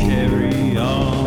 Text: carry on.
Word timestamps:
carry 0.00 0.76
on. 0.78 1.19